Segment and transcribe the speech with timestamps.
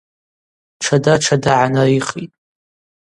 [0.79, 2.35] Тшада тшада гӏанарихитӏ.